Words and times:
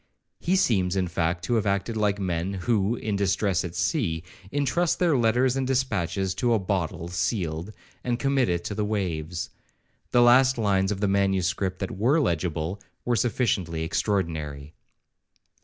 He 0.39 0.55
seems, 0.55 0.95
in 0.95 1.07
fact, 1.07 1.43
to 1.45 1.53
have 1.57 1.67
acted 1.67 1.95
like 1.95 2.17
men, 2.17 2.55
who, 2.55 2.95
in 2.95 3.15
distress 3.15 3.63
at 3.63 3.75
sea, 3.75 4.23
intrust 4.51 4.97
their 4.97 5.15
letters 5.15 5.55
and 5.55 5.67
dispatches 5.67 6.33
to 6.41 6.53
a 6.55 6.57
bottle 6.57 7.07
sealed, 7.09 7.71
and 8.03 8.17
commit 8.17 8.49
it 8.49 8.63
to 8.63 8.73
the 8.73 8.83
waves. 8.83 9.51
The 10.09 10.23
last 10.23 10.57
lines 10.57 10.91
of 10.91 11.01
the 11.01 11.07
manuscript 11.07 11.77
that 11.81 11.91
were 11.99 12.19
legible, 12.19 12.81
were 13.05 13.15
sufficiently 13.15 13.83
extraordinary. 13.83 14.73